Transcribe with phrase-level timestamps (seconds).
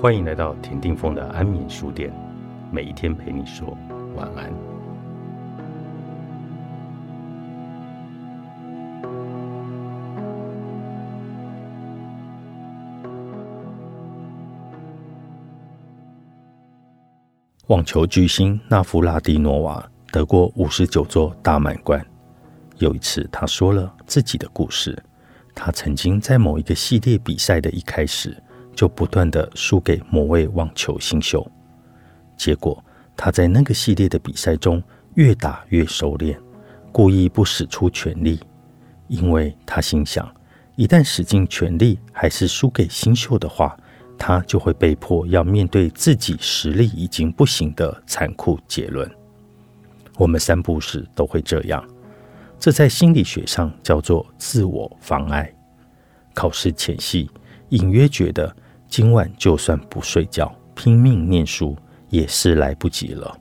[0.00, 2.10] 欢迎来到田定峰的安眠书店，
[2.72, 3.76] 每一天陪你说
[4.16, 4.50] 晚安。
[17.66, 22.02] 网球巨星纳夫拉蒂诺娃得过五十九座大满贯。
[22.78, 24.98] 有一次，他说了自己的故事。
[25.54, 28.42] 他曾经在某一个系列比赛的一开始。
[28.74, 31.46] 就不断的输给某位网球新秀，
[32.36, 32.82] 结果
[33.16, 34.82] 他在那个系列的比赛中
[35.14, 36.40] 越打越熟练，
[36.90, 38.40] 故意不使出全力，
[39.08, 40.30] 因为他心想，
[40.76, 43.76] 一旦使尽全力还是输给新秀的话，
[44.18, 49.10] 他就会被迫要面对自己实力已经不行的残酷结论。
[50.16, 51.82] 我们三步时都会这样，
[52.58, 55.50] 这在心理学上叫做自我妨碍。
[56.34, 57.30] 考试前夕，
[57.70, 58.54] 隐约觉得。
[58.88, 61.76] 今晚就算不睡觉，拼命念书
[62.08, 63.38] 也是来不及了。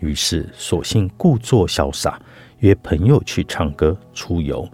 [0.00, 2.20] 于是，索性故作潇洒，
[2.58, 4.68] 约朋友去唱歌、出游。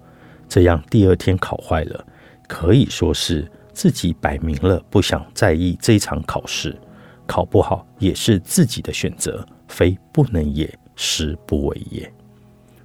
[0.49, 2.05] 这样，第二天考坏了，
[2.49, 6.77] 可以说是自己摆明了不想在意这场考试。
[7.25, 12.13] 考不好也是自己的选择，非不能也，实不为也。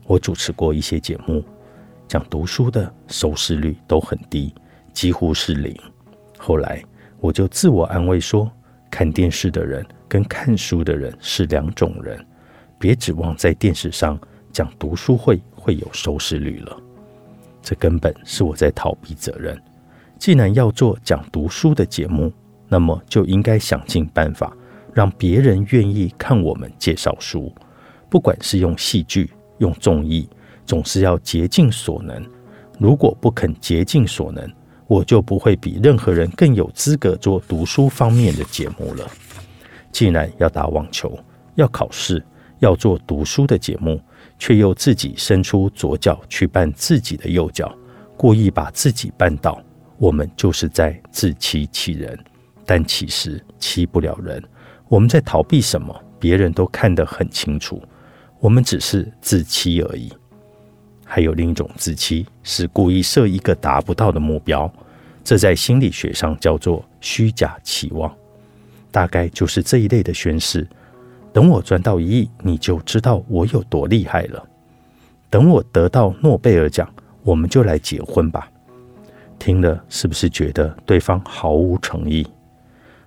[0.05, 1.43] 我主持过一些节目，
[2.07, 4.53] 讲读书的收视率都很低，
[4.93, 5.75] 几乎是零。
[6.43, 6.83] 后来。
[7.23, 8.51] 我就自我安慰说，
[8.91, 12.19] 看电视的人跟看书的人是两种人，
[12.77, 14.19] 别指望在电视上
[14.51, 16.77] 讲读书会会有收视率了。
[17.61, 19.57] 这根本是我在逃避责任。
[20.19, 22.29] 既然要做讲读书的节目，
[22.67, 24.53] 那么就应该想尽办法
[24.93, 27.49] 让别人愿意看我们介绍书，
[28.09, 30.27] 不管是用戏剧、用综艺，
[30.65, 32.21] 总是要竭尽所能。
[32.77, 34.45] 如果不肯竭尽所能，
[34.87, 39.07] 我就不会比任何人更有资格做读书方面的节目了。
[39.91, 41.17] 既然要打网球，
[41.55, 42.23] 要考试，
[42.59, 44.01] 要做读书的节目，
[44.39, 47.73] 却又自己伸出左脚去绊自己的右脚，
[48.17, 49.61] 故意把自己绊倒，
[49.97, 52.17] 我们就是在自欺欺人。
[52.65, 54.41] 但其实欺不了人。
[54.87, 55.93] 我们在逃避什么？
[56.19, 57.81] 别人都看得很清楚，
[58.39, 60.11] 我们只是自欺而已。
[61.13, 64.67] 还有另一种自欺，是故意设一个达不到的目标，
[65.23, 68.11] 这在心理学上叫做虚假期望。
[68.89, 70.67] 大概就是这一类的宣誓：
[71.31, 74.43] 等我赚到一亿，你就知道我有多厉害了；
[75.29, 76.91] 等我得到诺贝尔奖，
[77.21, 78.49] 我们就来结婚吧。
[79.37, 82.25] 听了是不是觉得对方毫无诚意？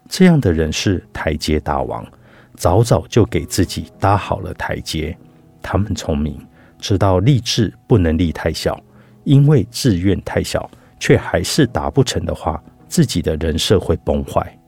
[0.09, 2.07] 这样的人是台阶大王，
[2.55, 5.19] 早早就给自己搭好了台阶。
[5.61, 6.39] 他们聪明。
[6.79, 8.81] 知道立志不能立太小，
[9.25, 14.59] 因为志愿太小，却还是达不成的话，自己的人设会崩坏。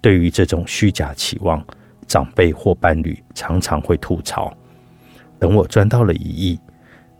[0.00, 1.64] 对于这种虚假期望，
[2.06, 4.54] 长辈或伴侣常常会吐槽
[5.38, 6.60] ：“等我赚到了一亿，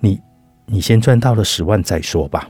[0.01, 0.21] 你
[0.67, 2.49] 你先赚到了十万再说吧。”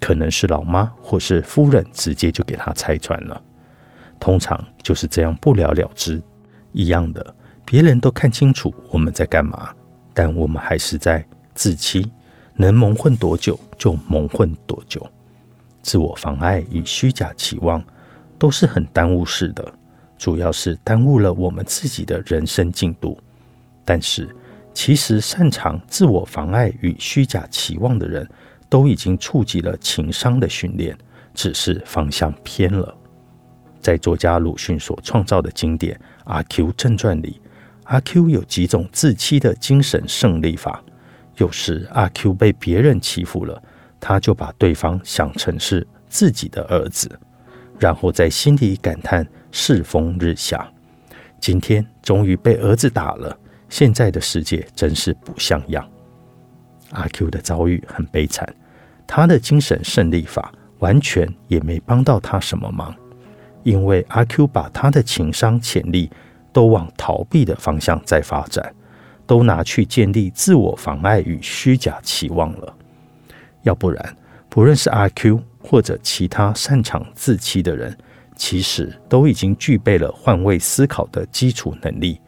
[0.00, 3.40] 可能是老妈或是夫人直接就给他拆穿了。
[4.18, 6.20] 通常就是这样不了了之。
[6.72, 7.34] 一样的，
[7.64, 9.72] 别人都看清楚我们在干嘛。
[10.14, 11.24] 但我们还是在
[11.54, 12.10] 自欺，
[12.54, 15.06] 能蒙混多久就蒙混多久。
[15.82, 17.82] 自我妨碍与虚假期望
[18.38, 19.72] 都是很耽误事的，
[20.16, 23.18] 主要是耽误了我们自己的人生进度。
[23.84, 24.28] 但是，
[24.72, 28.28] 其实擅长自我妨碍与虚假期望的人，
[28.68, 30.96] 都已经触及了情商的训练，
[31.34, 32.96] 只是方向偏了。
[33.80, 37.41] 在作家鲁迅所创造的经典《阿 Q 正传》里。
[37.92, 40.82] 阿 Q 有几种自欺的精神胜利法。
[41.36, 43.62] 有时阿 Q 被别人欺负了，
[44.00, 47.10] 他就把对方想成是自己的儿子，
[47.78, 50.66] 然后在心里感叹世风日下。
[51.38, 53.38] 今天终于被儿子打了，
[53.68, 55.86] 现在的世界真是不像样。
[56.92, 58.48] 阿 Q 的遭遇很悲惨，
[59.06, 62.94] 他的精神胜利法完全也没帮到他什么忙，
[63.64, 66.10] 因为阿 Q 把他的情商潜力。
[66.52, 68.74] 都往逃避的方向在发展，
[69.26, 72.74] 都拿去建立自我妨碍与虚假期望了。
[73.62, 74.16] 要不然，
[74.48, 77.96] 不论是阿 Q 或者其他擅长自欺的人，
[78.36, 82.20] 其实都已经具备了换位思考的基础能力。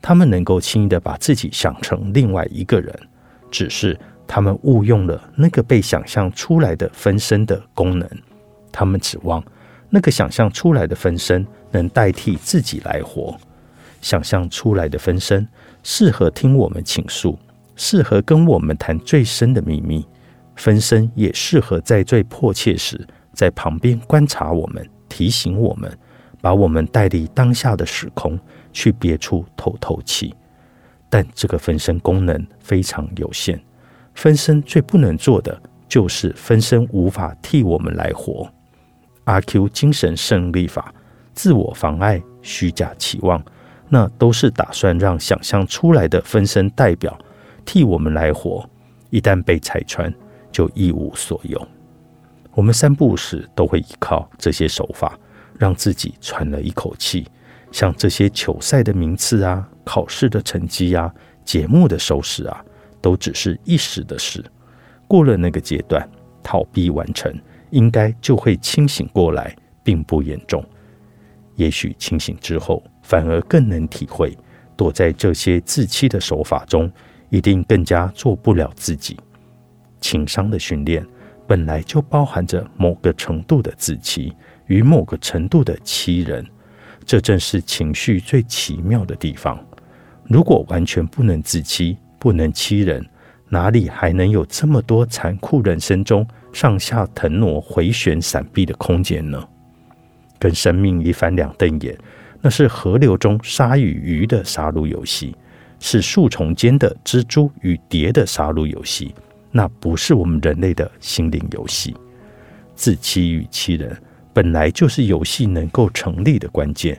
[0.00, 2.92] 他们能够轻易的把自己想成另外一个人，
[3.50, 3.96] 只是
[4.26, 8.08] 他们误用了那个被想象出来的分身的功能。
[8.72, 9.42] 他们指望
[9.88, 13.38] 那个想象出来的分身能代替自己来活。
[14.02, 15.48] 想象出来的分身
[15.82, 17.38] 适合听我们倾诉，
[17.76, 20.06] 适合跟我们谈最深的秘密。
[20.54, 25.90] 分身也适合在最迫切时在旁边观察我们，提醒我们，
[26.42, 28.38] 把我们带离当下的时空，
[28.70, 30.34] 去别处透透气。
[31.08, 33.58] 但这个分身功能非常有限，
[34.14, 38.50] 分身最不能做的就是分身无法替我们来活。
[39.24, 40.94] 阿 Q 精神胜利法，
[41.32, 43.42] 自我妨碍、虚假期望，
[43.94, 47.14] 那都是打算让想象出来的分身代表
[47.62, 48.66] 替我们来活。
[49.10, 50.10] 一旦被拆穿，
[50.50, 51.68] 就一无所有。
[52.54, 55.18] 我们三步时都会依靠这些手法，
[55.58, 57.26] 让自己喘了一口气。
[57.70, 61.12] 像这些球赛的名次啊、考试的成绩啊、
[61.44, 62.64] 节目的收视啊，
[63.02, 64.42] 都只是一时的事。
[65.06, 66.08] 过了那个阶段，
[66.42, 67.30] 逃避完成，
[67.68, 69.54] 应该就会清醒过来，
[69.84, 70.64] 并不严重。
[71.56, 74.36] 也许清醒之后，反而更能体会，
[74.76, 76.90] 躲在这些自欺的手法中。
[77.32, 79.18] 一定更加做不了自己。
[80.02, 81.02] 情商的训练
[81.46, 84.30] 本来就包含着某个程度的自欺
[84.66, 86.46] 与某个程度的欺人，
[87.06, 89.58] 这正是情绪最奇妙的地方。
[90.24, 93.02] 如果完全不能自欺，不能欺人，
[93.48, 99.42] 哪里还能有这么多残酷人生中上下腾挪、回旋闪避的空间呢？
[100.38, 101.96] 跟生命一翻两瞪眼，
[102.42, 105.34] 那是河流中鲨与鱼的杀戮游戏。
[105.84, 109.12] 是树丛间的蜘蛛与蝶的杀戮游戏，
[109.50, 111.92] 那不是我们人类的心灵游戏。
[112.76, 114.00] 自欺与欺人
[114.32, 116.96] 本来就是游戏能够成立的关键。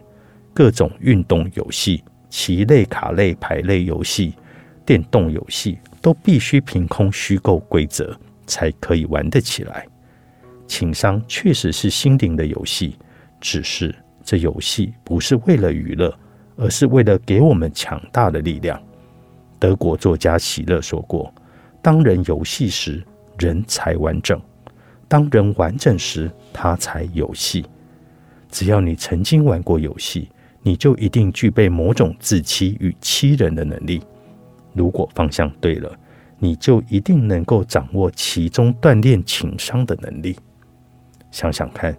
[0.53, 4.33] 各种运动游戏、棋类、卡类、牌类游戏、
[4.85, 8.13] 电动游戏都必须凭空虚构规则
[8.45, 9.87] 才可以玩得起来。
[10.67, 12.97] 情商确实是心灵的游戏，
[13.39, 16.13] 只是这游戏不是为了娱乐。
[16.55, 18.79] 而是为了给我们强大的力量。
[19.57, 21.33] 德国作家席勒说过
[21.81, 23.03] ：“当人游戏时，
[23.39, 24.37] 人才完整；
[25.07, 27.65] 当人完整时，他才游戏。
[28.51, 30.29] 只要你曾经玩过游戏，
[30.61, 34.03] 你就一定具备某种自欺与欺人的能力。
[34.73, 35.91] 如果方向对了，
[36.37, 40.37] 你就一定能够掌握其中锻炼情商的能力。
[41.31, 41.97] 想想看，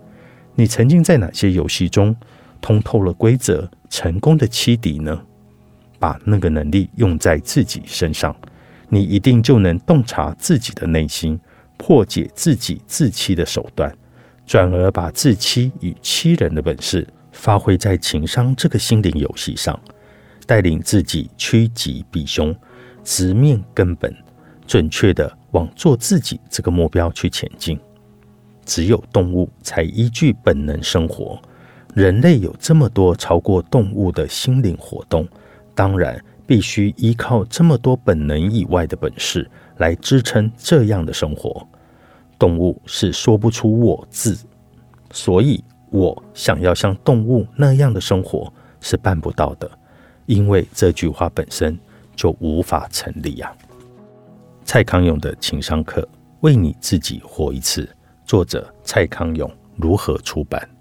[0.54, 2.14] 你曾经在哪些游戏中
[2.60, 5.22] 通透了规则？”成功的欺敌呢？
[6.00, 8.34] 把那个能力用在自己身上，
[8.88, 11.38] 你一定就能洞察自己的内心，
[11.76, 13.96] 破解自己自欺的手段，
[14.44, 19.78] 转而把自欺与欺人的本事发挥在情商这个心灵游戏上，
[20.44, 22.52] 带领自己趋吉避凶，
[23.04, 24.12] 直面根本，
[24.66, 27.78] 准确的往做自己这个目标去前进。
[28.64, 31.40] 只有动物才依据本能生活。
[31.94, 35.28] 人类有这么多超过动物的心灵活动，
[35.74, 41.66] 当然必须依靠这么多本能以外的本事来支撑这样的生活。
[42.36, 44.36] 动物是说不出“我”字，
[45.12, 49.70] 所以我想要像动物那样的生活是办不到的，
[50.26, 51.78] 因为这句话本身
[52.16, 53.52] 就无法成立呀。
[54.64, 56.00] 蔡康永的情商课
[56.40, 57.82] 《为你自己活一次》，
[58.26, 60.73] 作者蔡康永如何出版？